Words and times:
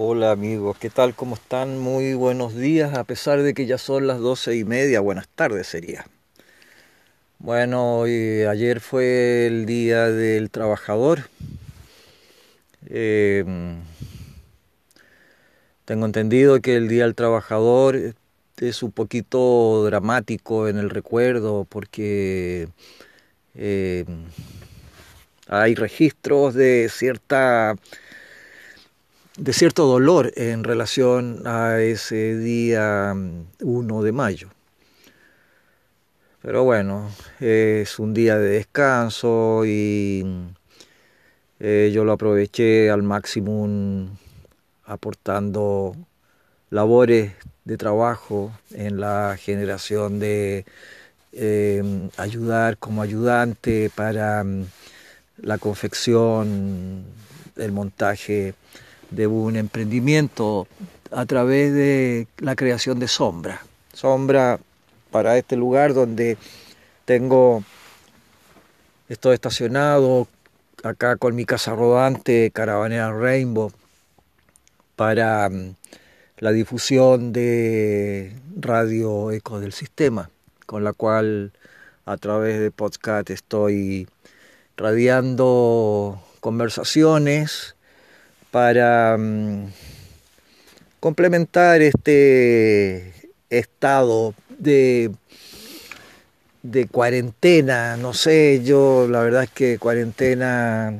Hola 0.00 0.30
amigos, 0.30 0.78
¿qué 0.78 0.90
tal? 0.90 1.16
¿Cómo 1.16 1.34
están? 1.34 1.76
Muy 1.76 2.14
buenos 2.14 2.54
días, 2.54 2.94
a 2.94 3.02
pesar 3.02 3.42
de 3.42 3.52
que 3.52 3.66
ya 3.66 3.78
son 3.78 4.06
las 4.06 4.20
doce 4.20 4.54
y 4.54 4.62
media, 4.62 5.00
buenas 5.00 5.26
tardes 5.26 5.66
sería. 5.66 6.06
Bueno, 7.40 8.04
ayer 8.04 8.78
fue 8.78 9.48
el 9.48 9.66
Día 9.66 10.06
del 10.08 10.50
Trabajador. 10.50 11.22
Em, 12.86 13.80
tengo 15.84 16.06
entendido 16.06 16.60
que 16.60 16.76
el 16.76 16.86
Día 16.86 17.02
del 17.02 17.16
Trabajador 17.16 18.14
es 18.58 18.82
un 18.84 18.92
poquito 18.92 19.84
dramático 19.84 20.68
en 20.68 20.78
el 20.78 20.90
recuerdo 20.90 21.66
porque 21.68 22.68
em, 23.56 24.26
hay 25.48 25.74
registros 25.74 26.54
de 26.54 26.88
cierta 26.88 27.74
de 29.38 29.52
cierto 29.52 29.86
dolor 29.86 30.32
en 30.34 30.64
relación 30.64 31.46
a 31.46 31.78
ese 31.80 32.36
día 32.36 33.14
1 33.60 34.02
de 34.02 34.12
mayo. 34.12 34.48
Pero 36.42 36.64
bueno, 36.64 37.08
es 37.38 38.00
un 38.00 38.14
día 38.14 38.36
de 38.36 38.48
descanso 38.48 39.64
y 39.64 40.24
eh, 41.60 41.90
yo 41.94 42.04
lo 42.04 42.12
aproveché 42.12 42.90
al 42.90 43.04
máximo 43.04 44.08
aportando 44.84 45.94
labores 46.70 47.32
de 47.64 47.76
trabajo 47.76 48.52
en 48.72 48.98
la 48.98 49.36
generación 49.38 50.18
de 50.18 50.64
eh, 51.32 52.10
ayudar 52.16 52.76
como 52.78 53.02
ayudante 53.02 53.88
para 53.94 54.42
mm, 54.42 54.64
la 55.42 55.58
confección, 55.58 57.04
el 57.56 57.72
montaje 57.72 58.54
de 59.10 59.26
un 59.26 59.56
emprendimiento 59.56 60.66
a 61.10 61.26
través 61.26 61.72
de 61.72 62.26
la 62.38 62.56
creación 62.56 62.98
de 62.98 63.08
sombra. 63.08 63.62
Sombra 63.92 64.58
para 65.10 65.38
este 65.38 65.56
lugar 65.56 65.94
donde 65.94 66.36
tengo, 67.04 67.64
estoy 69.08 69.34
estacionado 69.34 70.28
acá 70.82 71.16
con 71.16 71.34
mi 71.34 71.44
casa 71.44 71.74
rodante 71.74 72.50
Caravanera 72.52 73.12
Rainbow 73.12 73.72
para 74.96 75.48
mm, 75.48 75.74
la 76.38 76.52
difusión 76.52 77.32
de 77.32 78.36
Radio 78.56 79.32
Eco 79.32 79.60
del 79.60 79.72
Sistema, 79.72 80.30
con 80.66 80.84
la 80.84 80.92
cual 80.92 81.52
a 82.04 82.16
través 82.16 82.60
de 82.60 82.70
podcast 82.70 83.30
estoy 83.30 84.08
radiando 84.76 86.22
conversaciones 86.40 87.74
para 88.50 89.16
mm, 89.18 89.66
complementar 91.00 91.82
este 91.82 93.12
estado 93.50 94.34
de, 94.58 95.10
de 96.62 96.86
cuarentena, 96.86 97.96
no 97.96 98.12
sé, 98.14 98.62
yo 98.64 99.06
la 99.08 99.20
verdad 99.20 99.44
es 99.44 99.50
que 99.50 99.78
cuarentena, 99.78 100.92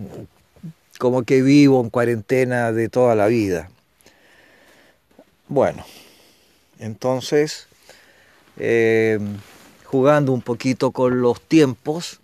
como 0.99 1.23
que 1.23 1.43
vivo 1.43 1.81
en 1.81 1.91
cuarentena 1.91 2.73
de 2.73 2.89
toda 2.89 3.15
la 3.15 3.27
vida. 3.27 3.71
Bueno, 5.49 5.85
entonces, 6.79 7.69
eh, 8.59 9.19
jugando 9.85 10.33
un 10.33 10.43
poquito 10.43 10.91
con 10.91 11.23
los 11.23 11.41
tiempos, 11.41 12.21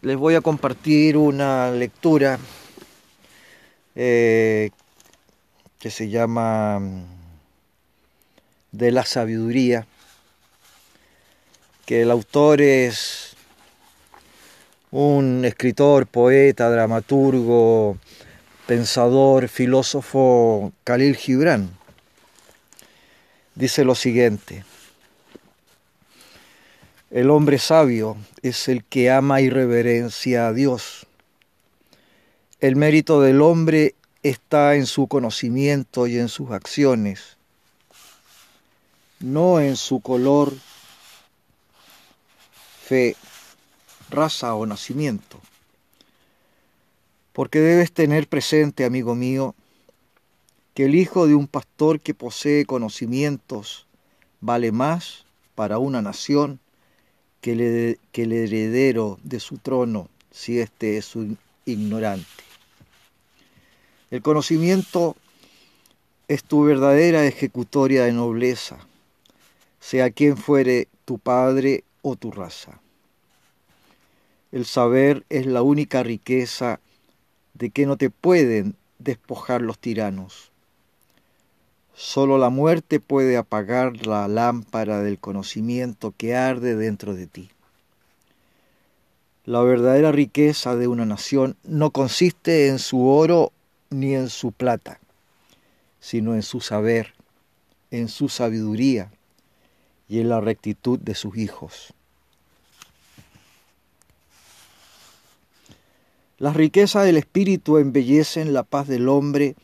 les 0.00 0.16
voy 0.16 0.34
a 0.34 0.40
compartir 0.40 1.16
una 1.16 1.70
lectura 1.70 2.38
eh, 3.94 4.70
que 5.78 5.90
se 5.90 6.08
llama 6.08 6.78
mm, 6.78 7.04
De 8.72 8.90
la 8.90 9.04
sabiduría, 9.04 9.86
que 11.84 12.02
el 12.02 12.10
autor 12.10 12.62
es 12.62 13.36
un 14.90 15.44
escritor, 15.44 16.06
poeta, 16.06 16.70
dramaturgo, 16.70 17.98
pensador, 18.66 19.48
filósofo 19.48 20.72
Khalil 20.84 21.16
Gibran. 21.16 21.70
Dice 23.54 23.84
lo 23.84 23.94
siguiente, 23.94 24.64
el 27.10 27.28
hombre 27.28 27.58
sabio 27.58 28.16
es 28.42 28.68
el 28.68 28.84
que 28.84 29.10
ama 29.10 29.42
y 29.42 29.50
reverencia 29.50 30.46
a 30.46 30.52
Dios 30.54 31.06
el 32.62 32.76
mérito 32.76 33.20
del 33.20 33.42
hombre 33.42 33.96
está 34.22 34.76
en 34.76 34.86
su 34.86 35.08
conocimiento 35.08 36.06
y 36.06 36.16
en 36.16 36.28
sus 36.28 36.52
acciones, 36.52 37.36
no 39.18 39.60
en 39.60 39.74
su 39.74 39.98
color, 39.98 40.54
fe, 42.84 43.16
raza 44.10 44.54
o 44.54 44.64
nacimiento. 44.64 45.40
Porque 47.32 47.58
debes 47.58 47.90
tener 47.90 48.28
presente, 48.28 48.84
amigo 48.84 49.16
mío, 49.16 49.56
que 50.74 50.84
el 50.84 50.94
hijo 50.94 51.26
de 51.26 51.34
un 51.34 51.48
pastor 51.48 51.98
que 51.98 52.14
posee 52.14 52.64
conocimientos 52.64 53.88
vale 54.40 54.70
más 54.70 55.24
para 55.56 55.78
una 55.78 56.00
nación 56.00 56.60
que, 57.40 57.98
el 58.12 58.32
heredero 58.32 59.18
de 59.24 59.40
su 59.40 59.58
trono 59.58 60.08
si 60.30 60.60
éste 60.60 60.96
es 60.96 61.16
un 61.16 61.36
ignorante. 61.66 62.51
El 64.12 64.20
conocimiento 64.20 65.16
es 66.28 66.44
tu 66.44 66.64
verdadera 66.64 67.24
ejecutoria 67.24 68.04
de 68.04 68.12
nobleza, 68.12 68.76
sea 69.80 70.10
quien 70.10 70.36
fuere 70.36 70.88
tu 71.06 71.18
padre 71.18 71.84
o 72.02 72.14
tu 72.16 72.30
raza. 72.30 72.78
El 74.52 74.66
saber 74.66 75.24
es 75.30 75.46
la 75.46 75.62
única 75.62 76.02
riqueza 76.02 76.78
de 77.54 77.70
que 77.70 77.86
no 77.86 77.96
te 77.96 78.10
pueden 78.10 78.76
despojar 78.98 79.62
los 79.62 79.78
tiranos. 79.78 80.52
Solo 81.94 82.36
la 82.36 82.50
muerte 82.50 83.00
puede 83.00 83.38
apagar 83.38 84.06
la 84.06 84.28
lámpara 84.28 85.00
del 85.00 85.18
conocimiento 85.18 86.12
que 86.18 86.36
arde 86.36 86.76
dentro 86.76 87.14
de 87.14 87.28
ti. 87.28 87.48
La 89.46 89.62
verdadera 89.62 90.12
riqueza 90.12 90.76
de 90.76 90.86
una 90.86 91.06
nación 91.06 91.56
no 91.64 91.92
consiste 91.92 92.68
en 92.68 92.78
su 92.78 93.08
oro 93.08 93.52
ni 93.92 94.14
en 94.14 94.28
su 94.28 94.52
plata, 94.52 95.00
sino 96.00 96.34
en 96.34 96.42
su 96.42 96.60
saber, 96.60 97.14
en 97.90 98.08
su 98.08 98.28
sabiduría 98.28 99.10
y 100.08 100.20
en 100.20 100.28
la 100.28 100.40
rectitud 100.40 100.98
de 100.98 101.14
sus 101.14 101.36
hijos. 101.36 101.94
Las 106.38 106.56
riquezas 106.56 107.04
del 107.04 107.18
espíritu 107.18 107.78
embellecen 107.78 108.52
la 108.52 108.64
paz 108.64 108.88
del 108.88 109.08
hombre 109.08 109.54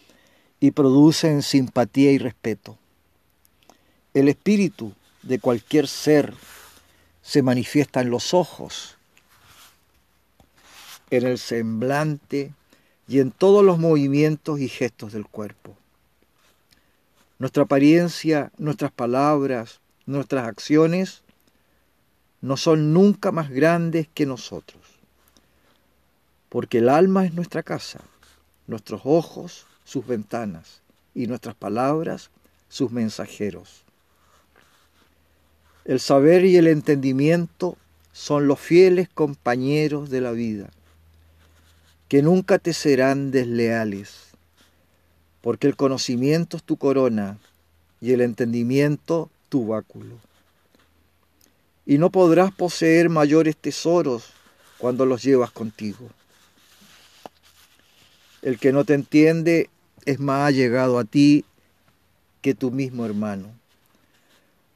y 0.61 0.71
producen 0.71 1.43
simpatía 1.43 2.12
y 2.12 2.19
respeto. 2.19 2.78
El 4.15 4.28
espíritu 4.28 4.93
de 5.22 5.38
cualquier 5.38 5.88
ser 5.88 6.34
se 7.21 7.43
manifiesta 7.43 8.00
en 8.00 8.11
los 8.11 8.33
ojos, 8.33 8.97
en 11.11 11.27
el 11.27 11.38
semblante 11.38 12.53
y 13.08 13.20
en 13.20 13.30
todos 13.30 13.64
los 13.64 13.78
movimientos 13.78 14.60
y 14.60 14.69
gestos 14.69 15.14
del 15.14 15.26
cuerpo. 15.26 15.74
Nuestra 17.38 17.62
apariencia, 17.62 18.52
nuestras 18.58 18.92
palabras, 18.92 19.80
nuestras 20.04 20.46
acciones 20.46 21.22
no 22.42 22.56
son 22.56 22.92
nunca 22.92 23.32
más 23.32 23.48
grandes 23.48 24.08
que 24.12 24.26
nosotros, 24.26 24.82
porque 26.50 26.78
el 26.78 26.88
alma 26.91 27.24
es 27.24 27.32
nuestra 27.32 27.62
casa, 27.62 28.00
nuestros 28.66 29.00
ojos 29.04 29.66
sus 29.84 30.06
ventanas 30.06 30.82
y 31.14 31.26
nuestras 31.26 31.54
palabras 31.54 32.31
sus 32.69 32.90
mensajeros. 32.93 33.84
El 35.87 36.00
saber 36.00 36.44
y 36.44 36.58
el 36.58 36.66
entendimiento 36.66 37.78
son 38.12 38.46
los 38.46 38.61
fieles 38.61 39.08
compañeros 39.08 40.11
de 40.11 40.20
la 40.20 40.32
vida 40.32 40.69
que 42.08 42.22
nunca 42.22 42.58
te 42.58 42.72
serán 42.72 43.31
desleales, 43.31 44.28
porque 45.43 45.66
el 45.66 45.76
conocimiento 45.76 46.56
es 46.56 46.62
tu 46.62 46.78
corona 46.78 47.38
y 48.00 48.12
el 48.12 48.22
entendimiento 48.22 49.31
tu 49.50 49.66
báculo. 49.66 50.16
Y 51.84 51.99
no 51.99 52.10
podrás 52.10 52.52
poseer 52.52 53.08
mayores 53.10 53.56
tesoros 53.56 54.31
cuando 54.78 55.05
los 55.05 55.22
llevas 55.22 55.50
contigo. 55.50 56.08
El 58.40 58.58
que 58.58 58.72
no 58.72 58.84
te 58.84 58.94
entiende 58.94 59.69
es 60.04 60.19
más 60.19 60.49
allegado 60.49 60.99
a 60.99 61.04
ti 61.04 61.44
que 62.40 62.54
tu 62.54 62.70
mismo 62.70 63.04
hermano. 63.04 63.50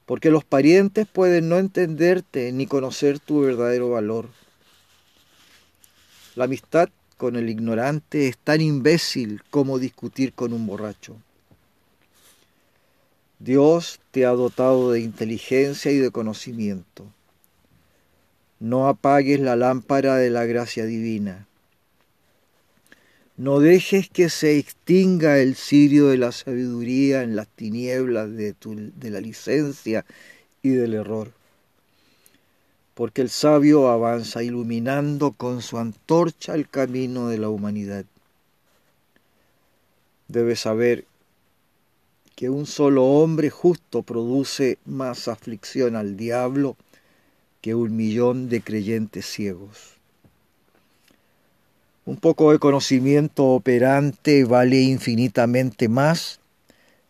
Porque 0.05 0.31
los 0.31 0.45
parientes 0.45 1.07
pueden 1.07 1.49
no 1.49 1.59
entenderte 1.59 2.53
ni 2.53 2.67
conocer 2.67 3.21
tu 3.21 3.41
verdadero 3.41 3.91
valor. 3.91 4.29
La 6.35 6.45
amistad 6.45 6.89
con 7.23 7.37
el 7.37 7.49
ignorante 7.49 8.27
es 8.27 8.37
tan 8.37 8.61
imbécil 8.61 9.45
como 9.49 9.79
discutir 9.79 10.33
con 10.33 10.53
un 10.53 10.67
borracho. 10.67 11.19
Dios 13.39 14.01
te 14.11 14.27
ha 14.27 14.31
dotado 14.31 14.91
de 14.91 15.03
inteligencia 15.03 15.93
y 15.93 15.99
de 15.99 16.11
conocimiento. 16.11 17.07
No 18.59 18.89
apagues 18.89 19.39
la 19.39 19.55
lámpara 19.55 20.17
de 20.17 20.31
la 20.31 20.47
gracia 20.47 20.85
divina. 20.85 21.47
No 23.37 23.61
dejes 23.61 24.09
que 24.09 24.29
se 24.29 24.59
extinga 24.59 25.39
el 25.39 25.55
cirio 25.55 26.09
de 26.09 26.19
la 26.19 26.33
sabiduría 26.33 27.23
en 27.23 27.37
las 27.37 27.47
tinieblas 27.47 28.33
de, 28.33 28.57
de 28.97 29.11
la 29.11 29.21
licencia 29.21 30.05
y 30.61 30.71
del 30.71 30.95
error. 30.95 31.31
Porque 33.03 33.21
el 33.21 33.31
sabio 33.31 33.89
avanza 33.89 34.45
iluminando 34.45 35.33
con 35.33 35.61
su 35.61 35.77
antorcha 35.77 36.55
el 36.55 36.69
camino 36.69 37.27
de 37.27 37.37
la 37.37 37.49
humanidad. 37.49 38.05
Debes 40.29 40.61
saber 40.61 41.05
que 42.37 42.49
un 42.49 42.65
solo 42.65 43.05
hombre 43.05 43.51
justo 43.51 44.03
produce 44.03 44.79
más 44.85 45.27
aflicción 45.27 45.97
al 45.97 46.17
diablo 46.17 46.77
que 47.61 47.75
un 47.75 47.97
millón 47.97 48.49
de 48.49 48.61
creyentes 48.61 49.27
ciegos. 49.27 49.97
Un 52.07 52.19
poco 52.19 52.53
de 52.53 52.61
conocimiento 52.61 53.47
operante 53.47 54.45
vale 54.45 54.81
infinitamente 54.81 55.89
más 55.89 56.39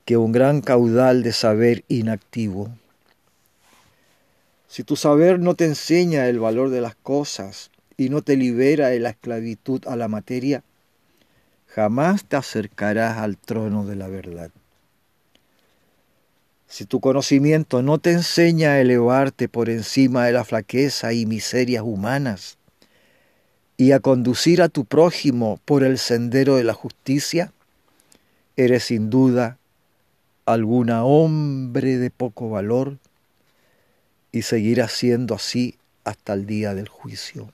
que 0.07 0.17
un 0.17 0.33
gran 0.33 0.63
caudal 0.63 1.23
de 1.23 1.35
saber 1.35 1.85
inactivo. 1.89 2.71
Si 4.73 4.85
tu 4.85 4.97
saber 4.97 5.39
no 5.39 5.55
te 5.55 5.67
enseña 5.67 6.29
el 6.29 6.39
valor 6.41 6.71
de 6.71 6.81
las 6.81 6.95
cosas 6.95 7.71
y 7.99 8.09
no 8.09 8.23
te 8.23 8.39
libera 8.39 8.89
de 8.89 9.01
la 9.01 9.11
esclavitud 9.11 9.87
a 9.87 9.97
la 9.97 10.09
materia, 10.09 10.65
jamás 11.67 12.25
te 12.25 12.37
acercarás 12.37 13.19
al 13.19 13.37
trono 13.37 13.85
de 13.85 13.97
la 13.97 14.09
verdad. 14.09 14.51
Si 16.69 16.87
tu 16.87 17.01
conocimiento 17.01 17.83
no 17.83 17.99
te 17.99 18.13
enseña 18.13 18.71
a 18.71 18.81
elevarte 18.81 19.47
por 19.47 19.69
encima 19.69 20.25
de 20.25 20.33
la 20.33 20.43
flaqueza 20.43 21.13
y 21.13 21.27
miserias 21.27 21.83
humanas 21.85 22.57
y 23.77 23.93
a 23.93 24.01
conducir 24.01 24.63
a 24.63 24.71
tu 24.71 24.87
prójimo 24.87 25.61
por 25.67 25.85
el 25.85 25.99
sendero 25.99 26.57
de 26.57 26.65
la 26.65 26.73
justicia, 26.73 27.53
eres 28.57 28.85
sin 28.85 29.11
duda 29.11 29.59
alguna 30.47 31.05
hombre 31.05 31.99
de 31.99 32.11
poco 32.11 32.49
valor 32.49 32.97
y 34.33 34.43
seguirás 34.43 34.93
siendo 34.93 35.35
así 35.35 35.77
hasta 36.05 36.33
el 36.33 36.47
día 36.47 36.75
del 36.75 36.89
juicio. 36.89 37.53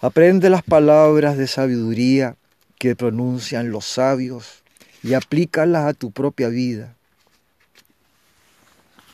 Aprende 0.00 0.50
las 0.50 0.62
palabras 0.62 1.36
de 1.36 1.48
sabiduría 1.48 2.36
que 2.78 2.94
pronuncian 2.94 3.72
los 3.72 3.84
sabios 3.84 4.62
y 5.02 5.14
aplícalas 5.14 5.86
a 5.86 5.94
tu 5.94 6.12
propia 6.12 6.48
vida. 6.48 6.94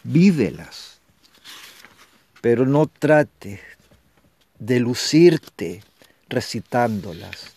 Vívelas, 0.02 0.98
pero 2.42 2.66
no 2.66 2.86
trates 2.86 3.60
de 4.58 4.80
lucirte 4.80 5.82
recitándolas. 6.28 7.54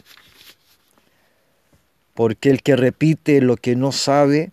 Porque 2.13 2.49
el 2.49 2.63
que 2.63 2.75
repite 2.77 3.41
lo 3.41 3.57
que 3.57 3.75
no 3.75 3.91
sabe 3.91 4.51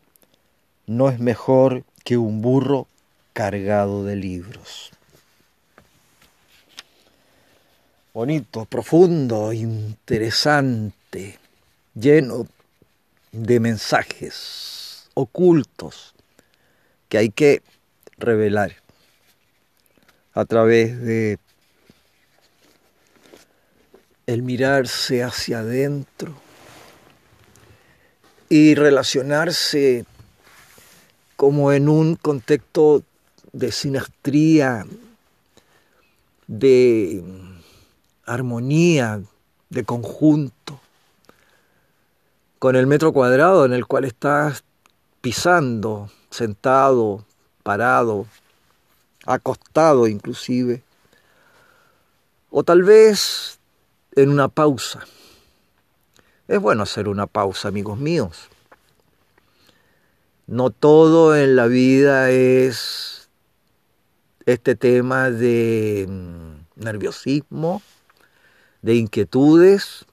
no 0.87 1.09
es 1.09 1.21
mejor 1.21 1.85
que 2.03 2.17
un 2.17 2.43
burro 2.43 2.89
cargado 3.35 4.05
de 4.05 4.17
libros. 4.17 4.93
Bonito, 8.15 8.65
profundo, 8.65 9.53
interesante, 9.53 11.39
lleno 11.95 12.47
de 13.33 13.59
mensajes 13.59 15.11
ocultos 15.15 16.15
que 17.09 17.19
hay 17.19 17.31
que 17.31 17.63
revelar 18.17 18.77
a 20.33 20.45
través 20.45 21.01
de 21.01 21.39
el 24.27 24.43
mirarse 24.43 25.25
hacia 25.25 25.59
adentro 25.59 26.35
y 28.49 28.77
relacionarse 28.77 30.05
como 31.35 31.73
en 31.73 31.89
un 31.89 32.15
contexto 32.15 33.03
de 33.55 33.71
sinastría, 33.71 34.85
de 36.49 37.23
armonía, 38.27 39.23
de 39.71 39.85
conjunto 39.85 40.81
con 42.59 42.75
el 42.75 42.89
metro 42.89 43.13
cuadrado 43.13 43.65
en 43.65 43.73
el 43.73 43.87
cual 43.87 44.05
estás 44.05 44.65
pisando, 45.21 46.11
sentado, 46.31 47.25
parado, 47.63 48.27
acostado 49.25 50.09
inclusive, 50.09 50.83
o 52.51 52.65
tal 52.65 52.83
vez 52.83 53.61
en 54.17 54.31
una 54.31 54.49
pausa. 54.49 55.05
Es 56.49 56.61
bueno 56.61 56.83
hacer 56.83 57.09
una 57.09 57.27
pausa, 57.27 57.69
amigos 57.69 57.99
míos. 57.99 58.49
No 60.47 60.71
todo 60.71 61.37
en 61.37 61.57
la 61.57 61.67
vida 61.67 62.31
es 62.31 63.24
este 64.47 64.75
tema 64.75 65.31
de 65.31 66.07
mm, 66.09 66.83
nerviosismo, 66.83 67.83
de 68.83 68.95
inquietudes, 68.97 70.05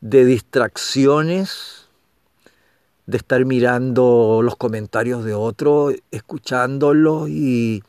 de 0.00 0.24
distracciones, 0.24 1.88
de 3.06 3.16
estar 3.16 3.44
mirando 3.44 4.40
los 4.42 4.56
comentarios 4.56 5.24
de 5.24 5.34
otro, 5.34 5.90
escuchándolos 6.10 7.28
y 7.28 7.82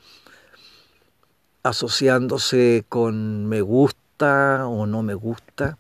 asociándose 1.64 2.86
con 2.90 3.48
me 3.48 3.62
gusta 3.62 4.68
o 4.68 4.86
no 4.86 5.04
me 5.04 5.14
gusta, 5.14 5.78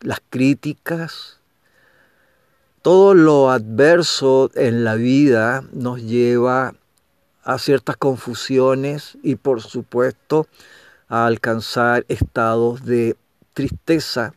las 0.00 0.20
críticas. 0.28 1.38
Todo 2.82 3.14
lo 3.14 3.50
adverso 3.50 4.50
en 4.54 4.84
la 4.84 4.94
vida 4.94 5.64
nos 5.72 6.02
lleva 6.02 6.74
a 7.48 7.56
ciertas 7.56 7.96
confusiones 7.96 9.16
y 9.22 9.36
por 9.36 9.62
supuesto 9.62 10.46
a 11.08 11.24
alcanzar 11.24 12.04
estados 12.08 12.84
de 12.84 13.16
tristeza 13.54 14.34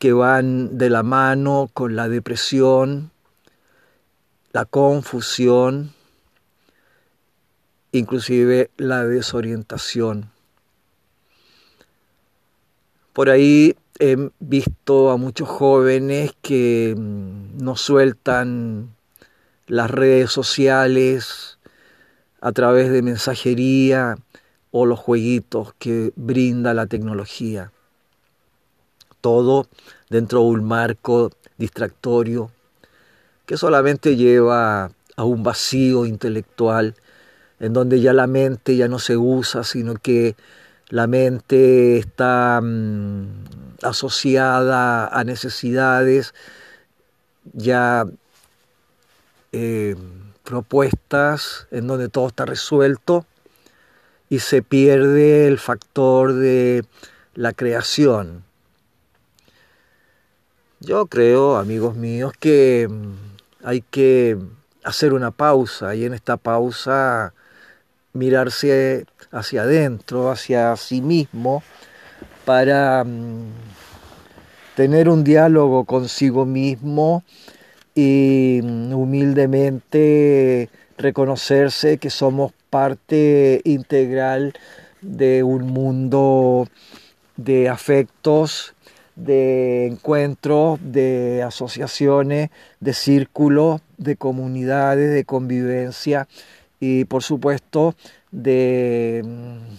que 0.00 0.12
van 0.12 0.76
de 0.76 0.90
la 0.90 1.04
mano 1.04 1.70
con 1.72 1.94
la 1.94 2.08
depresión, 2.08 3.12
la 4.52 4.64
confusión, 4.64 5.92
inclusive 7.92 8.68
la 8.78 9.04
desorientación. 9.04 10.32
Por 13.12 13.30
ahí 13.30 13.76
he 14.00 14.16
visto 14.40 15.12
a 15.12 15.16
muchos 15.16 15.48
jóvenes 15.48 16.32
que 16.42 16.96
mm, 16.98 17.62
no 17.62 17.76
sueltan 17.76 18.92
las 19.68 19.88
redes 19.88 20.32
sociales 20.32 21.53
a 22.44 22.52
través 22.52 22.90
de 22.90 23.00
mensajería 23.00 24.16
o 24.70 24.84
los 24.84 24.98
jueguitos 24.98 25.72
que 25.78 26.12
brinda 26.14 26.74
la 26.74 26.86
tecnología. 26.86 27.72
Todo 29.22 29.66
dentro 30.10 30.40
de 30.40 30.46
un 30.48 30.64
marco 30.64 31.30
distractorio 31.56 32.50
que 33.46 33.56
solamente 33.56 34.16
lleva 34.16 34.90
a 35.16 35.24
un 35.24 35.42
vacío 35.42 36.04
intelectual 36.04 36.96
en 37.60 37.72
donde 37.72 38.02
ya 38.02 38.12
la 38.12 38.26
mente 38.26 38.76
ya 38.76 38.88
no 38.88 38.98
se 38.98 39.16
usa, 39.16 39.64
sino 39.64 39.94
que 39.94 40.36
la 40.90 41.06
mente 41.06 41.96
está 41.96 42.60
mm, 42.62 43.24
asociada 43.80 45.06
a 45.06 45.24
necesidades 45.24 46.34
ya 47.54 48.04
eh, 49.52 49.96
propuestas 50.44 51.66
en 51.70 51.86
donde 51.86 52.08
todo 52.08 52.28
está 52.28 52.44
resuelto 52.44 53.26
y 54.28 54.38
se 54.38 54.62
pierde 54.62 55.48
el 55.48 55.58
factor 55.58 56.34
de 56.34 56.84
la 57.34 57.52
creación, 57.52 58.44
yo 60.80 61.06
creo, 61.06 61.56
amigos 61.56 61.96
míos, 61.96 62.32
que 62.38 62.86
mm, 62.90 63.14
hay 63.64 63.80
que 63.80 64.38
hacer 64.82 65.14
una 65.14 65.30
pausa 65.30 65.94
y 65.94 66.04
en 66.04 66.12
esta 66.12 66.36
pausa 66.36 67.32
mirarse 68.12 69.06
hacia 69.32 69.62
adentro, 69.62 70.30
hacia 70.30 70.76
sí 70.76 71.00
mismo, 71.00 71.62
para 72.44 73.02
mm, 73.02 73.46
tener 74.76 75.08
un 75.08 75.24
diálogo 75.24 75.84
consigo 75.84 76.44
mismo 76.44 77.24
y 77.94 78.60
mm, 78.62 78.92
humildemente 78.92 80.68
reconocerse 80.98 81.98
que 81.98 82.10
somos 82.10 82.52
parte 82.70 83.60
integral 83.64 84.54
de 85.00 85.42
un 85.42 85.66
mundo 85.66 86.68
de 87.36 87.68
afectos, 87.68 88.74
de 89.16 89.86
encuentros, 89.86 90.80
de 90.82 91.42
asociaciones, 91.42 92.50
de 92.80 92.94
círculos, 92.94 93.80
de 93.96 94.16
comunidades, 94.16 95.12
de 95.12 95.24
convivencia 95.24 96.26
y 96.80 97.04
por 97.04 97.22
supuesto 97.22 97.94
de 98.30 99.22
mm, 99.24 99.76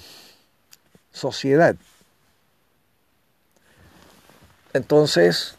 sociedad. 1.12 1.76
Entonces, 4.74 5.58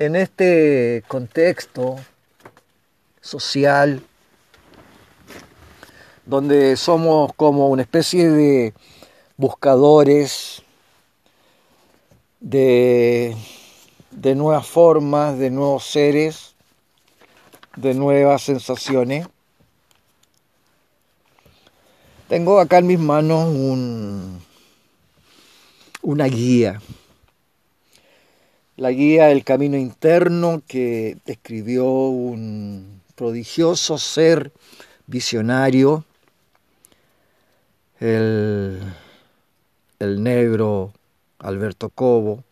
en 0.00 0.16
este 0.16 1.04
contexto 1.08 1.96
social, 3.20 4.02
donde 6.24 6.74
somos 6.78 7.34
como 7.34 7.68
una 7.68 7.82
especie 7.82 8.30
de 8.30 8.72
buscadores 9.36 10.62
de, 12.40 13.36
de 14.10 14.34
nuevas 14.34 14.66
formas, 14.66 15.38
de 15.38 15.50
nuevos 15.50 15.84
seres, 15.84 16.54
de 17.76 17.92
nuevas 17.92 18.40
sensaciones. 18.40 19.28
Tengo 22.26 22.58
acá 22.58 22.78
en 22.78 22.86
mis 22.86 22.98
manos 22.98 23.48
un, 23.48 24.40
una 26.00 26.24
guía 26.24 26.80
la 28.80 28.92
guía 28.92 29.26
del 29.26 29.44
camino 29.44 29.76
interno 29.76 30.62
que 30.66 31.18
escribió 31.26 31.84
un 31.84 33.02
prodigioso 33.14 33.98
ser 33.98 34.52
visionario, 35.06 36.06
el, 37.98 38.80
el 39.98 40.22
negro 40.22 40.94
Alberto 41.40 41.90
Cobo, 41.90 42.42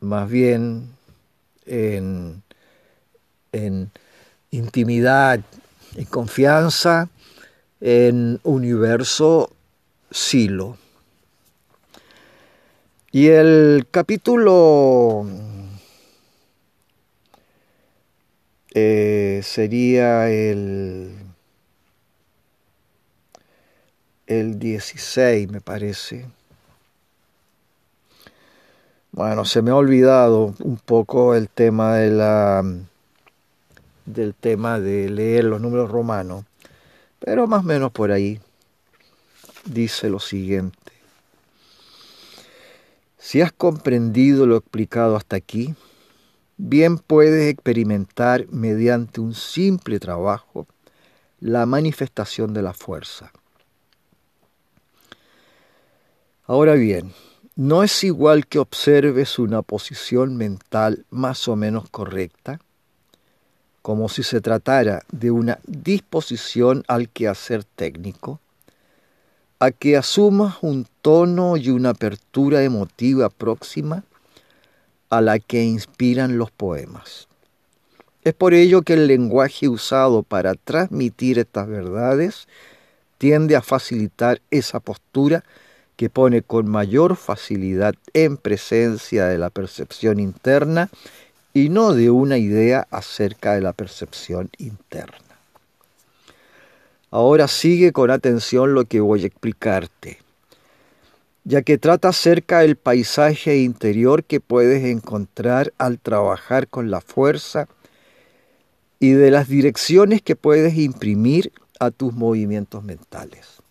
más 0.00 0.30
bien 0.30 0.88
en, 1.66 2.42
en 3.52 3.90
intimidad, 4.50 5.40
en 5.96 6.04
confianza, 6.06 7.10
en 7.82 8.40
universo 8.42 9.52
silo. 10.10 10.78
Y 13.18 13.26
el 13.30 13.88
capítulo 13.90 15.26
eh, 18.72 19.40
sería 19.42 20.30
el, 20.30 21.16
el 24.28 24.60
16, 24.60 25.50
me 25.50 25.60
parece. 25.60 26.28
Bueno, 29.10 29.44
se 29.44 29.62
me 29.62 29.72
ha 29.72 29.74
olvidado 29.74 30.54
un 30.60 30.76
poco 30.76 31.34
el 31.34 31.48
tema 31.48 31.96
de 31.96 32.10
la 32.12 32.62
del 34.06 34.32
tema 34.32 34.78
de 34.78 35.10
leer 35.10 35.42
los 35.42 35.60
números 35.60 35.90
romanos, 35.90 36.44
pero 37.18 37.48
más 37.48 37.64
o 37.64 37.66
menos 37.66 37.90
por 37.90 38.12
ahí 38.12 38.40
dice 39.64 40.08
lo 40.08 40.20
siguiente. 40.20 40.87
Si 43.18 43.40
has 43.42 43.52
comprendido 43.52 44.46
lo 44.46 44.56
explicado 44.56 45.16
hasta 45.16 45.36
aquí, 45.36 45.74
bien 46.56 46.98
puedes 46.98 47.50
experimentar 47.50 48.46
mediante 48.48 49.20
un 49.20 49.34
simple 49.34 49.98
trabajo 49.98 50.66
la 51.40 51.66
manifestación 51.66 52.54
de 52.54 52.62
la 52.62 52.72
fuerza. 52.74 53.32
Ahora 56.46 56.74
bien, 56.74 57.12
no 57.56 57.82
es 57.82 58.04
igual 58.04 58.46
que 58.46 58.60
observes 58.60 59.38
una 59.38 59.62
posición 59.62 60.36
mental 60.36 61.04
más 61.10 61.48
o 61.48 61.56
menos 61.56 61.90
correcta, 61.90 62.60
como 63.82 64.08
si 64.08 64.22
se 64.22 64.40
tratara 64.40 65.02
de 65.10 65.30
una 65.30 65.58
disposición 65.66 66.84
al 66.88 67.08
quehacer 67.08 67.64
técnico, 67.64 68.40
a 69.60 69.70
que 69.72 69.96
asumas 69.96 70.56
un 70.62 70.86
tono 71.02 71.56
y 71.56 71.70
una 71.70 71.90
apertura 71.90 72.62
emotiva 72.62 73.28
próxima 73.28 74.04
a 75.10 75.20
la 75.20 75.38
que 75.38 75.64
inspiran 75.64 76.38
los 76.38 76.50
poemas. 76.50 77.28
Es 78.24 78.34
por 78.34 78.54
ello 78.54 78.82
que 78.82 78.92
el 78.94 79.06
lenguaje 79.06 79.68
usado 79.68 80.22
para 80.22 80.54
transmitir 80.54 81.38
estas 81.38 81.66
verdades 81.66 82.46
tiende 83.16 83.56
a 83.56 83.62
facilitar 83.62 84.40
esa 84.50 84.80
postura 84.80 85.44
que 85.96 86.10
pone 86.10 86.42
con 86.42 86.68
mayor 86.68 87.16
facilidad 87.16 87.94
en 88.12 88.36
presencia 88.36 89.26
de 89.26 89.38
la 89.38 89.50
percepción 89.50 90.20
interna 90.20 90.90
y 91.52 91.70
no 91.70 91.94
de 91.94 92.10
una 92.10 92.38
idea 92.38 92.86
acerca 92.90 93.54
de 93.54 93.62
la 93.62 93.72
percepción 93.72 94.50
interna. 94.58 95.27
Ahora 97.10 97.48
sigue 97.48 97.92
con 97.92 98.10
atención 98.10 98.74
lo 98.74 98.84
que 98.84 99.00
voy 99.00 99.22
a 99.22 99.26
explicarte, 99.26 100.18
ya 101.44 101.62
que 101.62 101.78
trata 101.78 102.08
acerca 102.08 102.60
del 102.60 102.76
paisaje 102.76 103.58
interior 103.58 104.24
que 104.24 104.40
puedes 104.40 104.84
encontrar 104.84 105.72
al 105.78 105.98
trabajar 105.98 106.68
con 106.68 106.90
la 106.90 107.00
fuerza 107.00 107.66
y 109.00 109.12
de 109.12 109.30
las 109.30 109.48
direcciones 109.48 110.20
que 110.20 110.36
puedes 110.36 110.76
imprimir 110.76 111.52
a 111.80 111.90
tus 111.90 112.12
movimientos 112.12 112.82
mentales. 112.84 113.62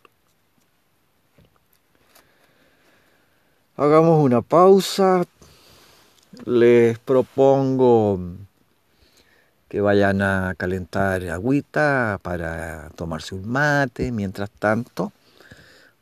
Hagamos 3.76 4.24
una 4.24 4.42
pausa. 4.42 5.24
Les 6.46 6.98
propongo 7.00 8.20
que 9.70 9.82
vayan 9.82 10.22
a 10.22 10.56
calentar 10.56 11.24
agüita 11.30 12.20
para 12.22 12.90
tomarse 12.96 13.36
un 13.36 13.48
mate 13.48 14.12
mientras 14.12 14.50
tanto, 14.50 15.12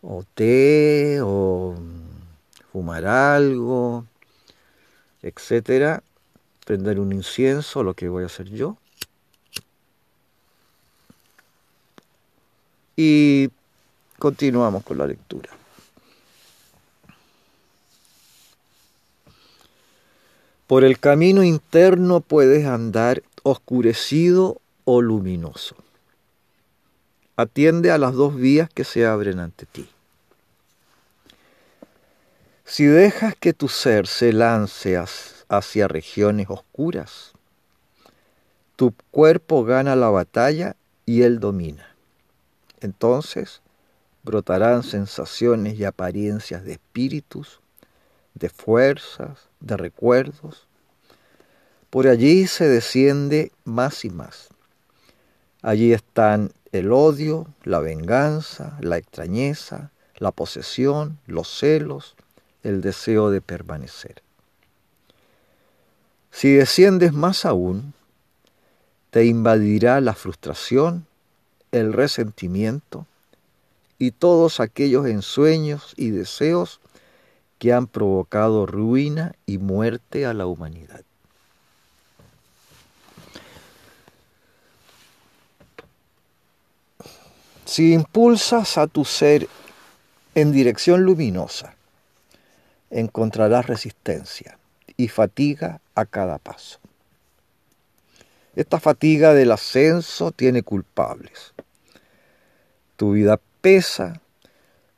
o 0.01 0.23
té, 0.35 1.19
o 1.21 1.75
fumar 2.71 3.05
algo, 3.05 4.05
etcétera, 5.21 6.03
prender 6.65 6.99
un 6.99 7.11
incienso, 7.13 7.83
lo 7.83 7.95
que 7.95 8.09
voy 8.09 8.23
a 8.23 8.27
hacer 8.27 8.49
yo. 8.49 8.77
Y 12.95 13.49
continuamos 14.19 14.83
con 14.83 14.97
la 14.97 15.07
lectura. 15.07 15.49
Por 20.67 20.83
el 20.83 20.99
camino 20.99 21.43
interno 21.43 22.21
puedes 22.21 22.65
andar 22.65 23.21
oscurecido 23.47 24.59
o 24.85 25.03
luminoso. 25.03 25.75
Atiende 27.37 27.91
a 27.91 27.99
las 27.99 28.13
dos 28.13 28.35
vías 28.35 28.69
que 28.73 28.83
se 28.83 29.05
abren 29.05 29.37
ante 29.37 29.67
ti. 29.67 29.87
Si 32.65 32.85
dejas 32.85 33.35
que 33.35 33.53
tu 33.53 33.67
ser 33.67 34.07
se 34.07 34.33
lance 34.33 34.99
hacia 35.47 35.87
regiones 35.87 36.47
oscuras, 36.49 37.33
tu 38.75 38.95
cuerpo 39.11 39.63
gana 39.63 39.95
la 39.95 40.09
batalla 40.09 40.75
y 41.05 41.21
él 41.21 41.39
domina. 41.39 41.87
Entonces 42.81 43.61
brotarán 44.23 44.81
sensaciones 44.81 45.77
y 45.77 45.85
apariencias 45.85 46.63
de 46.63 46.73
espíritus, 46.73 47.59
de 48.33 48.49
fuerzas, 48.49 49.49
de 49.59 49.77
recuerdos, 49.77 50.65
por 51.95 52.09
allí 52.09 52.45
se 52.45 52.67
desciende 52.67 53.53
más 53.63 54.03
y 54.03 54.09
más. 54.09 54.49
Allí 55.61 55.93
están 55.93 56.51
el 56.73 56.91
odio, 56.91 57.47
la 57.63 57.79
venganza, 57.79 58.77
la 58.81 58.97
extrañeza, 58.97 59.91
la 60.17 60.33
posesión, 60.33 61.17
los 61.25 61.47
celos, 61.47 62.17
el 62.63 62.81
deseo 62.81 63.31
de 63.31 63.39
permanecer. 63.39 64.21
Si 66.31 66.51
desciendes 66.51 67.13
más 67.13 67.45
aún, 67.45 67.93
te 69.09 69.23
invadirá 69.23 70.01
la 70.01 70.15
frustración, 70.15 71.05
el 71.71 71.93
resentimiento 71.93 73.05
y 73.99 74.11
todos 74.11 74.59
aquellos 74.59 75.05
ensueños 75.05 75.93
y 75.95 76.09
deseos 76.09 76.81
que 77.57 77.71
han 77.71 77.87
provocado 77.87 78.65
ruina 78.65 79.33
y 79.45 79.59
muerte 79.59 80.25
a 80.25 80.33
la 80.33 80.45
humanidad. 80.45 81.04
Si 87.65 87.93
impulsas 87.93 88.77
a 88.77 88.85
tu 88.85 89.03
ser 89.05 89.47
en 90.35 90.51
dirección 90.51 91.03
luminosa, 91.03 91.75
encontrarás 92.91 93.65
resistencia 93.65 94.59
y 94.97 95.07
fatiga 95.07 95.81
a 95.95 96.05
cada 96.05 96.37
paso. 96.37 96.79
Esta 98.55 98.79
fatiga 98.79 99.33
del 99.33 99.51
ascenso 99.51 100.31
tiene 100.31 100.61
culpables. 100.61 101.53
Tu 102.95 103.11
vida 103.11 103.39
pesa, 103.61 104.21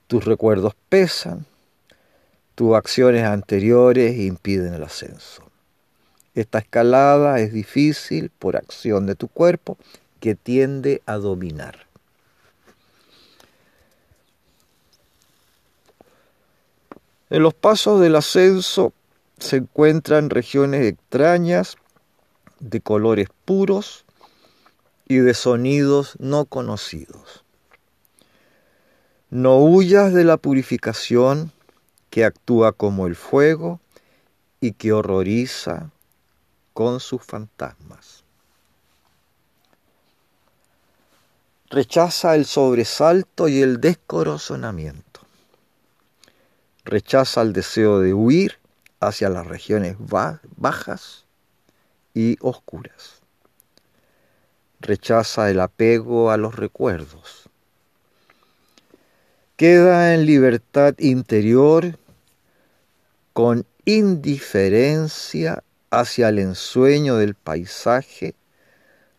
tus 0.08 0.26
recuerdos 0.26 0.76
pesan, 0.90 1.46
tus 2.54 2.76
acciones 2.76 3.24
anteriores 3.24 4.18
impiden 4.18 4.74
el 4.74 4.84
ascenso. 4.84 5.44
Esta 6.36 6.60
escalada 6.60 7.40
es 7.40 7.54
difícil 7.54 8.30
por 8.30 8.58
acción 8.58 9.06
de 9.06 9.16
tu 9.16 9.30
cuerpo 9.30 9.78
que 10.20 10.36
tiende 10.36 11.02
a 11.06 11.16
dominar. 11.16 11.87
En 17.30 17.44
los 17.44 17.54
pasos 17.54 18.00
del 18.00 18.16
ascenso 18.16 18.94
se 19.38 19.58
encuentran 19.58 20.30
regiones 20.30 20.86
extrañas 20.86 21.76
de 22.60 22.80
colores 22.82 23.28
puros 23.46 24.06
y 25.08 25.18
de 25.18 25.34
sonidos 25.34 26.16
no 26.20 26.46
conocidos. 26.46 27.44
No 29.30 29.58
huyas 29.58 30.14
de 30.14 30.24
la 30.24 30.38
purificación 30.38 31.52
que 32.10 32.24
actúa 32.24 32.72
como 32.72 33.08
el 33.08 33.16
fuego 33.16 33.82
y 34.62 34.72
que 34.72 34.94
horroriza 34.94 35.92
con 36.74 37.02
sus 37.02 37.24
fantasmas. 37.24 38.24
Rechaza 41.70 42.36
el 42.36 42.46
sobresalto 42.46 43.50
y 43.50 43.62
el 43.62 43.82
descorazonamiento. 43.82 45.07
Rechaza 46.90 47.42
el 47.42 47.52
deseo 47.52 48.00
de 48.00 48.14
huir 48.14 48.60
hacia 49.02 49.28
las 49.28 49.46
regiones 49.46 49.98
bajas 50.00 51.26
y 52.14 52.38
oscuras. 52.40 53.22
Rechaza 54.80 55.52
el 55.52 55.60
apego 55.60 56.32
a 56.32 56.38
los 56.38 56.56
recuerdos. 56.56 57.50
Queda 59.58 60.14
en 60.14 60.26
libertad 60.26 60.96
interior 61.00 62.00
con 63.34 63.66
indiferencia 63.84 65.66
hacia 65.92 66.30
el 66.30 66.40
ensueño 66.40 67.18
del 67.18 67.36
paisaje, 67.36 68.34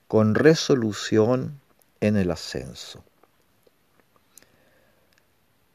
con 0.06 0.34
resolución 0.34 1.60
en 2.00 2.16
el 2.16 2.30
ascenso. 2.30 3.04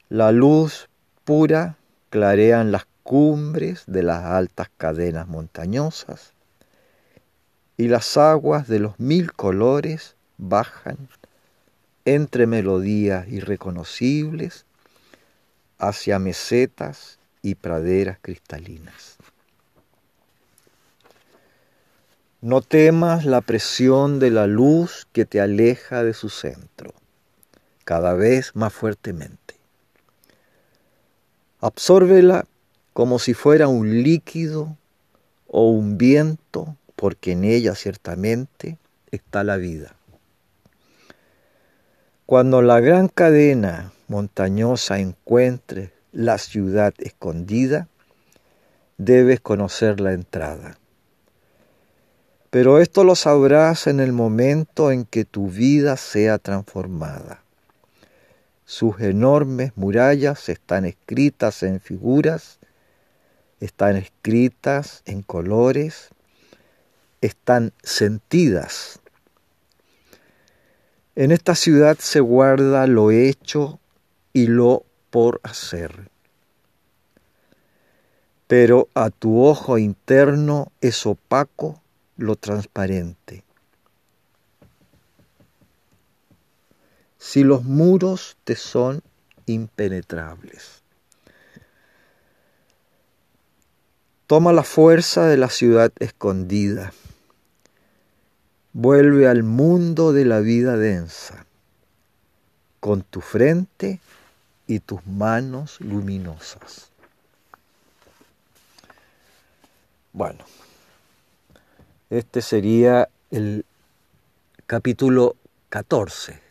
La 0.10 0.32
luz 0.32 0.90
pura 1.24 1.78
clarea 2.14 2.62
en 2.62 2.72
las 2.72 2.86
cumbres 3.02 3.86
de 3.88 4.04
las 4.04 4.24
altas 4.24 4.70
cadenas 4.78 5.28
montañosas 5.28 6.34
y 7.76 7.88
las 7.88 8.18
aguas 8.18 8.68
de 8.68 8.78
los 8.78 9.00
mil 9.00 9.34
colores 9.34 10.16
bajan 10.38 11.10
entre 12.06 12.46
melodías 12.46 13.28
irreconocibles 13.30 14.66
hacia 15.80 16.20
mesetas 16.20 17.18
y 17.42 17.56
praderas 17.56 18.20
cristalinas. 18.22 19.18
No 22.42 22.62
temas 22.62 23.26
la 23.26 23.42
presión 23.42 24.20
de 24.20 24.30
la 24.30 24.46
luz 24.46 25.08
que 25.14 25.26
te 25.26 25.42
aleja 25.42 26.04
de 26.04 26.14
su 26.14 26.30
centro, 26.30 26.94
cada 27.86 28.14
vez 28.14 28.56
más 28.56 28.72
fuertemente. 28.72 29.63
Absórbela 31.66 32.44
como 32.92 33.20
si 33.20 33.34
fuera 33.34 33.70
un 33.70 34.04
líquido 34.04 34.76
o 35.48 35.70
un 35.70 35.98
viento, 35.98 36.76
porque 36.98 37.32
en 37.32 37.46
ella 37.46 37.74
ciertamente 37.74 38.78
está 39.12 39.46
la 39.46 39.56
vida. 39.56 39.96
Cuando 42.26 42.62
la 42.62 42.82
gran 42.82 43.08
cadena 43.08 43.94
montañosa 44.10 45.00
encuentre 45.00 45.94
la 46.12 46.38
ciudad 46.38 46.94
escondida, 46.98 47.88
debes 48.98 49.40
conocer 49.40 50.02
la 50.02 50.12
entrada. 50.12 50.78
Pero 52.50 52.80
esto 52.80 53.06
lo 53.06 53.16
sabrás 53.16 53.88
en 53.88 54.02
el 54.02 54.12
momento 54.12 54.92
en 54.92 55.06
que 55.06 55.24
tu 55.24 55.48
vida 55.48 55.96
sea 55.96 56.40
transformada. 56.40 57.43
Sus 58.66 59.00
enormes 59.02 59.74
murallas 59.76 60.50
están 60.50 60.86
escritas 60.86 61.64
en 61.64 61.80
figuras 61.80 62.60
están 63.64 63.96
escritas 63.96 65.04
en 65.06 65.22
colores, 65.22 66.10
están 67.22 67.72
sentidas. 67.82 69.00
En 71.16 71.32
esta 71.32 71.56
ciudad 71.56 71.98
se 71.98 72.20
guarda 72.20 72.88
lo 72.88 73.12
hecho 73.12 73.80
y 74.34 74.48
lo 74.48 74.84
por 75.12 75.40
hacer. 75.44 76.10
Pero 78.48 78.90
a 78.96 79.10
tu 79.12 79.42
ojo 79.42 79.78
interno 79.78 80.74
es 80.82 81.06
opaco 81.06 81.82
lo 82.18 82.36
transparente. 82.36 83.43
Si 87.24 87.46
los 87.46 87.64
muros 87.64 88.36
te 88.44 88.58
son 88.58 89.02
impenetrables. 89.46 90.84
Toma 94.28 94.52
la 94.52 94.64
fuerza 94.64 95.26
de 95.28 95.38
la 95.38 95.50
ciudad 95.50 95.94
escondida. 96.00 96.92
Vuelve 98.74 99.30
al 99.30 99.42
mundo 99.42 100.12
de 100.12 100.26
la 100.26 100.42
vida 100.42 100.76
densa, 100.76 101.46
con 102.82 103.04
tu 103.04 103.22
frente 103.22 104.02
y 104.68 104.80
tus 104.80 105.08
manos 105.08 105.80
luminosas. 105.80 106.90
Bueno, 110.12 110.44
este 112.10 112.42
sería 112.42 113.08
el 113.32 113.66
capítulo 114.68 115.38
14, 115.70 116.43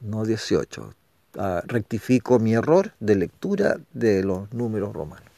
no 0.00 0.24
18. 0.24 0.94
Ah, 1.38 1.62
rectifico 1.66 2.38
mi 2.38 2.54
error 2.54 2.92
de 2.98 3.14
lectura 3.14 3.78
de 3.92 4.24
los 4.24 4.52
números 4.52 4.92
romanos. 4.92 5.28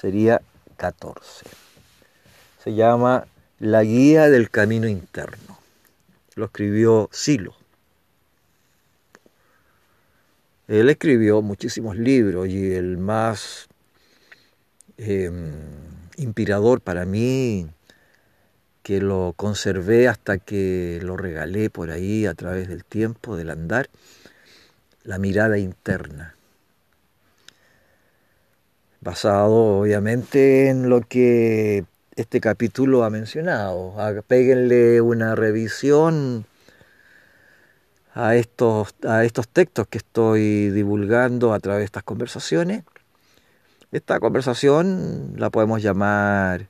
Sería 0.00 0.42
14. 0.76 1.46
Se 2.62 2.74
llama 2.74 3.26
La 3.58 3.82
Guía 3.82 4.28
del 4.28 4.50
Camino 4.50 4.86
Interno. 4.86 5.58
Lo 6.34 6.46
escribió 6.46 7.08
Silo. 7.12 7.54
Él 10.68 10.90
escribió 10.90 11.42
muchísimos 11.42 11.96
libros 11.96 12.48
y 12.48 12.72
el 12.72 12.98
más 12.98 13.68
em, 14.98 15.52
inspirador 16.16 16.80
para 16.80 17.04
mí, 17.04 17.68
que 18.86 19.00
lo 19.00 19.32
conservé 19.36 20.06
hasta 20.06 20.38
que 20.38 21.00
lo 21.02 21.16
regalé 21.16 21.70
por 21.70 21.90
ahí 21.90 22.24
a 22.24 22.34
través 22.34 22.68
del 22.68 22.84
tiempo, 22.84 23.36
del 23.36 23.50
andar, 23.50 23.90
la 25.02 25.18
mirada 25.18 25.58
interna 25.58 26.36
basado 29.00 29.80
obviamente 29.80 30.68
en 30.68 30.88
lo 30.88 31.00
que 31.00 31.84
este 32.14 32.40
capítulo 32.40 33.02
ha 33.02 33.10
mencionado. 33.10 33.92
Péguenle 34.28 35.00
una 35.00 35.34
revisión 35.34 36.46
a 38.14 38.36
estos, 38.36 38.94
a 39.04 39.24
estos 39.24 39.48
textos 39.48 39.88
que 39.88 39.98
estoy 39.98 40.70
divulgando 40.70 41.52
a 41.52 41.58
través 41.58 41.80
de 41.80 41.86
estas 41.86 42.04
conversaciones. 42.04 42.84
Esta 43.90 44.20
conversación 44.20 45.34
la 45.38 45.50
podemos 45.50 45.82
llamar 45.82 46.68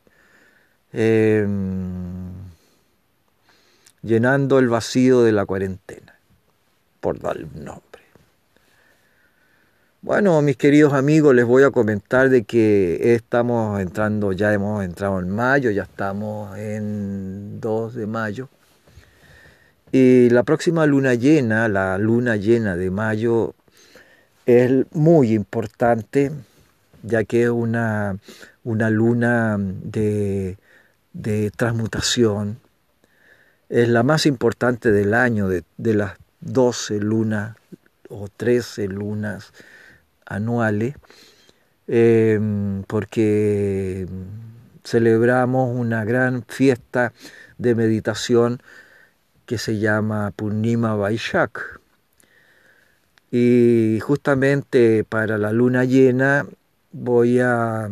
em, 0.98 2.32
llenando 4.02 4.59
el 4.59 4.68
vacío 4.68 5.22
de 5.22 5.32
la 5.32 5.44
cuarentena, 5.44 6.18
por 7.00 7.20
darle 7.20 7.44
un 7.44 7.64
nombre. 7.64 8.02
Bueno, 10.00 10.40
mis 10.40 10.56
queridos 10.56 10.94
amigos, 10.94 11.35
les 11.35 11.44
voy 11.44 11.64
a 11.64 11.70
comentar 11.70 12.30
de 12.30 12.44
que 12.44 13.14
estamos 13.14 13.78
entrando, 13.78 14.32
ya 14.32 14.54
hemos 14.54 14.82
entrado 14.85 15.20
en 15.20 15.28
mayo, 15.28 15.70
ya 15.70 15.82
estamos 15.82 16.56
en 16.56 17.61
2 17.61 17.94
de 17.94 18.06
mayo. 18.06 18.48
Y 19.92 20.30
la 20.30 20.44
próxima 20.44 20.87
luna 20.87 21.14
llena, 21.14 21.68
la 21.68 21.98
luna 21.98 22.37
llena 22.37 22.74
de 22.76 22.90
mayo, 22.90 23.54
es 24.46 24.87
muy 24.92 25.35
importante, 25.35 26.30
ya 27.02 27.24
que 27.24 27.42
es 27.42 27.50
una, 27.50 28.16
una 28.64 28.88
luna 28.90 29.56
de, 29.59 30.56
de, 31.16 31.50
transmutación. 31.50 32.59
Es 33.68 33.88
la 33.88 34.02
más 34.02 34.26
importante 34.26 34.92
del 34.92 35.14
año, 35.14 35.48
de, 35.48 35.64
de 35.76 35.94
las 35.94 36.12
12 36.40 37.00
lunas 37.00 37.57
o 38.09 38.29
13 38.29 38.88
lunas 38.88 39.52
anuales, 40.24 40.94
em, 41.88 42.83
porque 42.85 44.07
celebramos 44.85 45.74
una 45.74 46.05
gran 46.05 46.44
fiesta 46.44 47.12
de 47.59 47.74
meditación 47.74 48.61
que 49.46 49.59
se 49.59 49.79
llama 49.79 50.33
Purnima 50.35 50.94
Vaishak. 50.94 51.81
Y 53.31 53.98
justamente 54.02 55.05
para 55.05 55.38
la 55.38 55.52
luna 55.52 55.85
llena 55.85 56.46
voy 56.92 57.40
a 57.40 57.88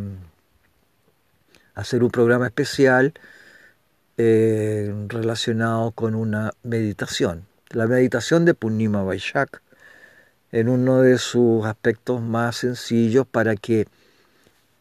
hacer 1.75 2.03
un 2.03 2.11
programa 2.11 2.47
especial 2.47 3.15
eh, 4.17 4.95
relacionado 5.09 5.91
con 5.91 6.15
una 6.15 6.53
meditación. 6.63 7.47
La 7.71 7.87
meditación 7.87 8.45
de 8.45 8.55
Purnima 8.55 9.03
Vaishak 9.03 9.61
en 10.53 10.69
uno 10.69 11.01
de 11.01 11.19
sus 11.19 11.67
aspectos 11.67 12.23
más 12.23 12.57
sencillos 12.59 13.27
para 13.27 13.57
que 13.57 13.87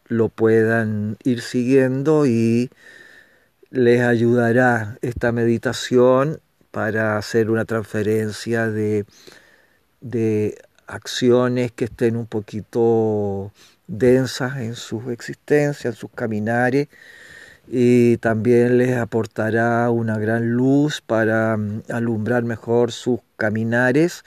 lo 0.06 0.28
puedan 0.28 1.16
ir 1.24 1.40
siguiendo 1.40 2.26
y 2.26 2.70
les 3.70 4.02
ayudará 4.02 4.98
esta 5.02 5.32
meditación 5.32 6.40
para 6.70 7.18
hacer 7.18 7.50
una 7.50 7.64
transferencia 7.64 8.68
de, 8.70 9.04
de 10.00 10.62
acciones 10.86 11.72
que 11.72 11.86
estén 11.86 12.16
un 12.16 12.26
poquito 12.26 13.52
densas 13.86 14.58
en 14.58 14.74
su 14.74 15.10
existencia, 15.10 15.90
en 15.90 15.96
sus 15.96 16.10
caminares, 16.10 16.88
y 17.68 18.18
también 18.18 18.78
les 18.78 18.96
aportará 18.96 19.90
una 19.90 20.18
gran 20.18 20.52
luz 20.52 21.00
para 21.00 21.56
mm, 21.56 21.82
alumbrar 21.90 22.44
mejor 22.44 22.92
sus 22.92 23.20
caminares 23.36 24.24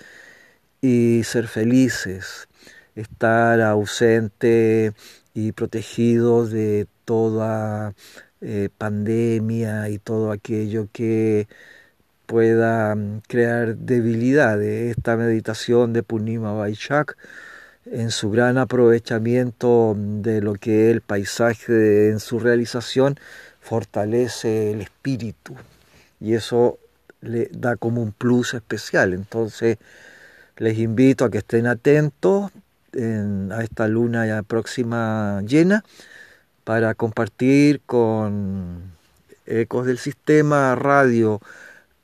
y 0.81 1.21
ser 1.23 1.47
felices, 1.47 2.47
estar 2.95 3.61
ausente 3.61 4.93
y 5.33 5.51
protegidos 5.51 6.51
de 6.51 6.87
toda 7.05 7.93
eh, 8.41 8.69
pandemia 8.77 9.89
y 9.89 9.99
todo 9.99 10.31
aquello 10.31 10.89
que 10.91 11.47
pueda 12.27 12.95
mm, 12.95 13.21
crear 13.27 13.77
debilidades. 13.77 14.97
Esta 14.97 15.17
meditación 15.17 15.93
de 15.93 16.03
Purnima 16.03 16.53
Vaishak, 16.53 17.17
en 17.91 18.11
su 18.11 18.29
gran 18.29 18.57
aprovechamiento 18.57 19.95
de 19.97 20.41
lo 20.41 20.55
que 20.55 20.89
es 20.89 20.95
el 20.95 21.01
paisaje 21.01 22.09
en 22.09 22.19
su 22.19 22.39
realización, 22.39 23.17
fortalece 23.61 24.71
el 24.71 24.81
espíritu 24.81 25.55
y 26.19 26.33
eso 26.33 26.79
le 27.21 27.49
da 27.51 27.75
como 27.75 28.01
un 28.01 28.11
plus 28.11 28.53
especial. 28.53 29.13
Entonces, 29.13 29.77
les 30.57 30.77
invito 30.77 31.25
a 31.25 31.31
que 31.31 31.39
estén 31.39 31.67
atentos 31.67 32.51
a 33.51 33.63
esta 33.63 33.87
luna 33.87 34.25
ya 34.25 34.41
próxima 34.43 35.41
llena 35.45 35.83
para 36.63 36.95
compartir 36.95 37.81
con 37.85 38.93
Ecos 39.45 39.85
del 39.85 39.97
Sistema 39.97 40.75
Radio 40.75 41.41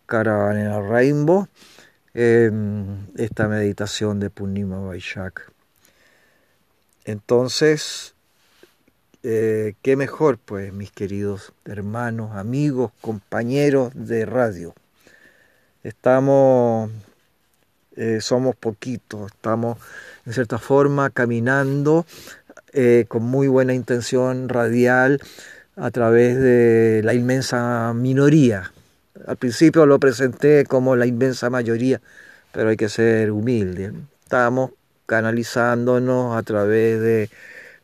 Caravana 0.06 0.80
Rainbow 0.82 1.48
esta 2.14 3.48
meditación 3.48 4.20
de 4.20 4.30
Purnima 4.30 4.80
Vaishak. 4.80 5.52
Entonces, 7.06 8.16
eh, 9.24 9.76
qué 9.82 9.96
mejor, 9.96 10.38
pues, 10.38 10.74
mis 10.74 10.92
queridos 10.92 11.54
hermanos, 11.66 12.36
amigos, 12.36 12.92
compañeros 13.02 13.92
de 13.96 14.26
radio. 14.26 14.74
Estamos 15.84 16.90
eh, 17.96 18.22
somos 18.22 18.56
poquitos, 18.56 19.32
estamos 19.32 19.78
en 20.26 20.34
cierta 20.34 20.58
forma 20.58 21.12
caminando 21.12 22.08
eh, 22.72 23.06
con 23.08 23.22
muy 23.22 23.48
buena 23.48 23.76
intención 23.76 24.50
radial 24.50 25.22
a 25.76 25.92
través 25.92 26.40
de 26.40 27.02
la 27.04 27.14
inmensa 27.14 27.94
minoría. 27.94 28.72
Al 29.28 29.38
principio 29.38 29.86
lo 29.86 30.00
presenté 30.00 30.66
como 30.66 30.96
la 30.96 31.06
inmensa 31.06 31.52
mayoría, 31.52 32.02
pero 32.52 32.70
hay 32.70 32.78
que 32.78 32.90
ser 32.90 33.32
humilde. 33.32 33.94
Estamos 34.24 34.72
canalizándonos 35.14 36.36
a 36.36 36.42
través 36.42 37.00
de 37.00 37.30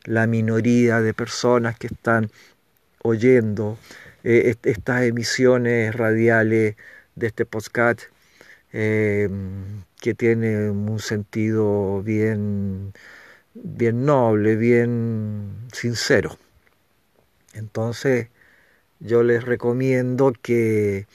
la 0.02 0.26
minoría 0.26 1.00
de 1.00 1.14
personas 1.14 1.78
que 1.78 1.86
están 1.86 2.28
oyendo 3.04 3.78
eh, 4.24 4.56
estas 4.64 5.02
emisiones 5.04 5.94
radiales 5.94 6.74
de 7.14 7.26
este 7.28 7.46
podcast 7.46 8.02
que 8.72 10.14
tiene 10.16 10.70
un 10.70 10.98
sentido 10.98 12.02
bien, 12.02 12.92
bien 13.54 14.04
noble, 14.04 14.56
bien 14.56 15.68
sincero. 15.72 16.36
Entonces 17.54 18.26
yo 18.98 19.22
les 19.22 19.44
recomiendo 19.44 20.32
que 20.42 21.06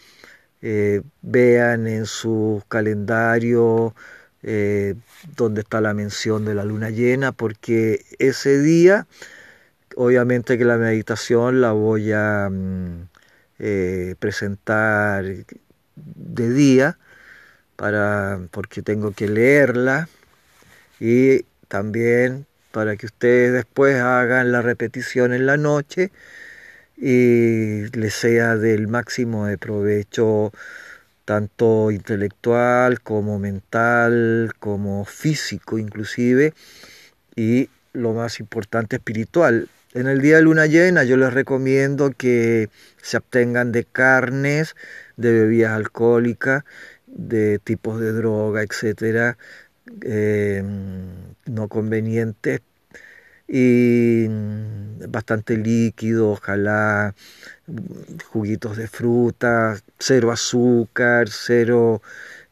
eh, 0.62 1.01
vean 1.21 1.88
en 1.88 2.06
su 2.06 2.63
calendario 2.69 3.93
eh, 4.47 4.93
donde 5.36 5.62
está 5.62 5.81
la 5.81 5.95
mención 5.95 6.45
de 6.45 6.53
la 6.53 6.63
luna 6.63 6.91
llena, 6.91 7.31
porque 7.31 8.05
ese 8.19 8.62
día, 8.62 9.08
obviamente 9.95 10.60
que 10.60 10.65
la 10.65 10.77
meditación 10.77 11.62
la 11.62 11.71
voy 11.71 12.12
a 12.12 12.49
mm, 12.51 13.08
eh, 13.58 14.13
presentar 14.19 15.25
de 15.95 16.49
día, 16.53 16.99
para, 17.75 18.39
porque 18.51 18.84
tengo 18.84 19.13
que 19.13 19.27
leerla 19.27 20.10
y 20.99 21.41
también 21.67 22.45
para 22.71 22.97
que 22.97 23.08
ustedes 23.08 23.51
después 23.51 23.95
hagan 23.99 24.51
la 24.51 24.62
repetición 24.62 25.34
en 25.34 25.47
la 25.47 25.58
noche 25.58 26.12
y 26.97 27.86
les 27.97 28.13
sea 28.13 28.58
del 28.58 28.88
máximo 28.88 29.47
de 29.47 29.58
provecho 29.58 30.51
tanto 31.25 31.91
intelectual 31.91 33.01
como 33.01 33.39
mental 33.39 34.53
como 34.59 35.05
físico 35.05 35.77
inclusive 35.79 36.53
y 37.35 37.69
lo 37.93 38.13
más 38.13 38.39
importante 38.39 38.97
espiritual. 38.97 39.67
En 39.93 40.07
el 40.07 40.21
día 40.21 40.38
de 40.38 40.43
luna 40.43 40.65
llena 40.67 41.03
yo 41.03 41.17
les 41.17 41.33
recomiendo 41.33 42.11
que 42.11 42.69
se 43.01 43.17
abstengan 43.17 43.71
de 43.71 43.85
carnes, 43.85 44.75
de 45.17 45.31
bebidas 45.31 45.71
alcohólicas 45.71 46.63
de 47.07 47.59
tipos 47.59 47.99
de 47.99 48.11
droga, 48.11 48.61
etcétera, 48.61 49.38
eh, 50.01 50.63
no 51.45 51.67
convenientes 51.69 52.61
y 53.47 54.27
mm, 54.29 55.11
bastante 55.11 55.57
líquido, 55.57 56.31
ojalá 56.31 57.15
juguitos 58.32 58.78
de 58.78 58.88
fruta, 58.88 59.80
cero 59.99 60.32
azúcar, 60.32 61.30
cero 61.30 62.01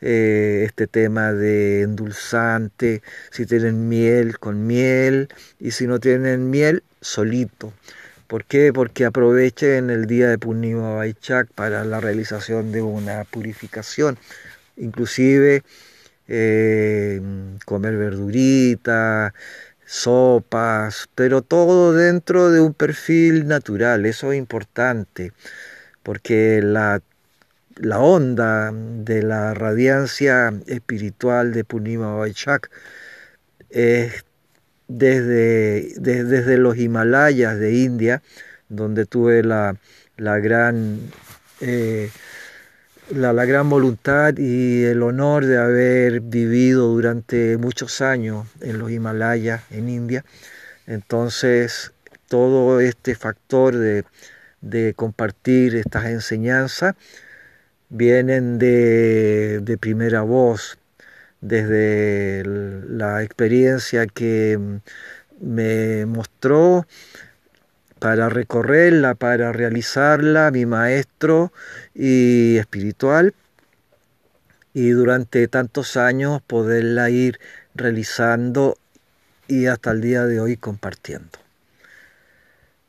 eh, 0.02 0.63
este 0.65 0.88
tema 0.88 1.34
de 1.34 1.82
endulzante, 1.82 3.02
si 3.32 3.45
tienen 3.45 3.89
miel, 3.89 4.39
con 4.39 4.67
miel, 4.67 5.30
y 5.60 5.71
si 5.71 5.88
no 5.88 5.99
tienen 5.99 6.49
miel, 6.49 6.84
solito. 7.02 7.73
¿Por 8.28 8.45
qué? 8.45 8.73
Porque 8.73 9.06
aprovechen 9.06 9.89
el 9.89 10.08
día 10.08 10.30
de 10.30 10.38
Purnima 10.38 10.95
Baichak 10.95 11.49
para 11.54 11.86
la 11.86 11.99
realización 11.99 12.71
de 12.71 12.82
una 12.82 13.23
purificación 13.26 14.17
inclusive 14.78 15.63
eh, 16.28 17.21
comer 17.65 17.97
verdurita, 17.97 19.34
sopas, 19.93 21.08
pero 21.13 21.43
todo 21.43 21.93
dentro 21.93 22.49
de 22.49 22.62
un 22.62 22.73
perfil 22.73 23.47
natural, 23.47 24.08
eso 24.08 24.32
es 24.32 24.39
importante, 24.39 25.34
porque 26.01 26.62
la, 26.63 27.01
la 27.77 27.99
onda 27.99 28.71
de 28.73 29.21
la 29.21 29.53
radiancia 29.53 30.51
espiritual 30.65 31.53
de 31.53 31.63
Punima 31.63 32.15
Vaishak 32.15 32.71
es 33.69 34.25
desde, 34.88 35.93
desde 35.99 36.58
los 36.58 36.75
Himalayas 36.77 37.60
de 37.60 37.73
India, 37.75 38.23
donde 38.69 39.06
tuve 39.06 39.43
la, 39.43 39.77
la 40.17 40.39
gran 40.39 41.01
eh, 41.62 42.10
la, 43.15 43.45
gran 43.45 43.69
voluntad 43.69 44.38
y 44.38 44.84
el 44.84 45.04
honor 45.04 45.45
de 45.45 45.58
haber 45.58 46.21
vivido 46.21 46.88
durante 46.88 47.58
muchos 47.58 48.02
años 48.02 48.47
en 48.62 48.80
los 48.80 48.91
Himalayas, 48.91 49.63
en 49.71 49.89
India. 49.89 50.26
Entonces, 50.88 51.93
todo 52.28 52.80
este 52.80 53.15
factor 53.15 53.76
de, 53.76 54.06
de 54.62 54.93
compartir 54.95 55.76
estas 55.76 56.06
enseñanzas 56.06 56.95
vienen 57.89 58.58
de, 58.58 59.60
de 59.62 59.78
primera 59.78 60.21
voz, 60.21 60.78
desde 61.41 62.43
la 62.45 63.21
experiencia 63.23 64.08
que 64.08 64.58
me 65.41 66.06
mostró 66.06 66.88
para 68.03 68.27
recorrerla, 68.27 69.15
para 69.15 69.53
realizarla, 69.53 70.51
mi 70.51 70.65
maestro 70.65 71.53
y 71.95 72.57
espiritual, 72.57 73.33
y 74.73 74.89
durante 74.89 75.47
tantos 75.47 75.95
años 75.95 76.41
poderla 76.41 77.09
ir 77.09 77.39
realizando 77.73 78.77
y 79.47 79.67
hasta 79.67 79.91
el 79.91 80.01
día 80.01 80.25
de 80.25 80.41
hoy 80.41 80.57
compartiendo. 80.57 81.39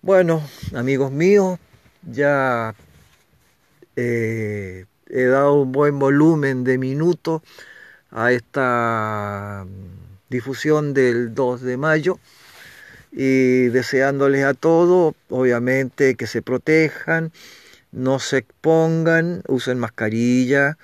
Bueno, 0.02 0.42
amigos 0.74 1.12
míos, 1.12 1.60
ya 2.02 2.74
eh, 3.94 4.84
he 5.06 5.24
dado 5.26 5.62
un 5.62 5.70
buen 5.70 5.96
volumen 6.00 6.64
de 6.64 6.76
minutos 6.76 7.40
a 8.10 8.32
esta 8.32 9.64
difusión 10.28 10.92
del 10.92 11.36
2 11.36 11.60
de 11.60 11.76
mayo 11.76 12.18
y 13.16 13.68
deseándoles 13.68 14.44
a 14.44 14.54
todos, 14.54 15.14
obviamente, 15.28 16.16
que 16.16 16.26
se 16.26 16.42
protejan, 16.42 17.30
no 17.92 18.18
se 18.18 18.38
expongan, 18.38 19.42
usen 19.46 19.78
mascarilla, 19.78 20.76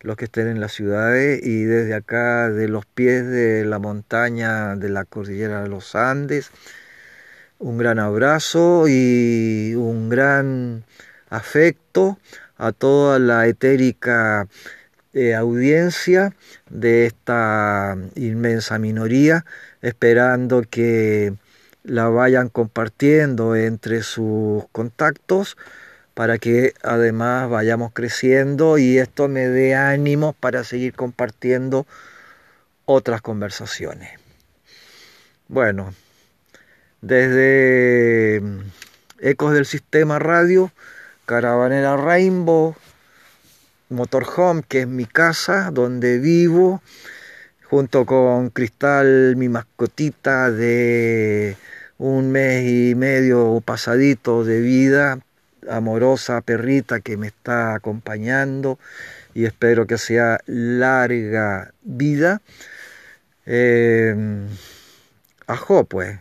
los 0.00 0.16
que 0.16 0.24
estén 0.24 0.48
en 0.48 0.60
las 0.60 0.72
ciudades 0.72 1.40
y 1.42 1.62
desde 1.64 1.94
acá, 1.94 2.50
de 2.50 2.68
los 2.68 2.84
pies 2.84 3.26
de 3.26 3.64
la 3.64 3.78
montaña 3.78 4.74
de 4.74 4.88
la 4.88 5.04
cordillera 5.04 5.62
de 5.62 5.68
los 5.68 5.94
Andes, 5.94 6.50
un 7.58 7.78
gran 7.78 8.00
abrazo 8.00 8.86
y 8.88 9.74
un 9.76 10.08
gran 10.08 10.84
afecto 11.30 12.18
a 12.56 12.72
toda 12.72 13.20
la 13.20 13.46
etérica 13.46 14.48
eh, 15.12 15.34
audiencia 15.34 16.34
de 16.70 17.06
esta 17.06 17.96
inmensa 18.16 18.78
minoría, 18.78 19.44
esperando 19.80 20.62
que 20.68 21.34
la 21.88 22.08
vayan 22.08 22.50
compartiendo 22.50 23.56
entre 23.56 24.02
sus 24.02 24.64
contactos 24.72 25.56
para 26.12 26.38
que 26.38 26.74
además 26.82 27.48
vayamos 27.48 27.92
creciendo 27.94 28.76
y 28.76 28.98
esto 28.98 29.28
me 29.28 29.48
dé 29.48 29.74
ánimo 29.74 30.34
para 30.34 30.64
seguir 30.64 30.92
compartiendo 30.92 31.86
otras 32.84 33.22
conversaciones. 33.22 34.18
Bueno, 35.48 35.94
desde 37.00 38.42
Ecos 39.20 39.54
del 39.54 39.64
Sistema 39.64 40.18
Radio, 40.18 40.70
Caravanera 41.24 41.96
Rainbow, 41.96 42.76
Motorhome, 43.88 44.62
que 44.68 44.80
es 44.80 44.86
mi 44.86 45.06
casa, 45.06 45.70
donde 45.72 46.18
vivo, 46.18 46.82
junto 47.64 48.04
con 48.04 48.50
Cristal, 48.50 49.36
mi 49.36 49.48
mascotita 49.48 50.50
de 50.50 51.56
un 51.98 52.30
mes 52.30 52.64
y 52.64 52.94
medio 52.94 53.60
pasadito 53.64 54.44
de 54.44 54.60
vida, 54.60 55.18
amorosa 55.68 56.40
perrita 56.40 57.00
que 57.00 57.16
me 57.16 57.26
está 57.26 57.74
acompañando 57.74 58.78
y 59.34 59.44
espero 59.44 59.86
que 59.86 59.98
sea 59.98 60.40
larga 60.46 61.72
vida. 61.82 62.40
Eh, 63.46 64.14
pues, 65.88 66.18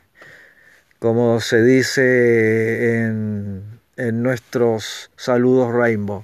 como 1.00 1.40
se 1.42 1.64
dice 1.64 2.98
en, 3.04 3.64
en 3.98 4.24
nuestros 4.24 5.12
saludos 5.16 5.74
Rainbow. 5.74 6.24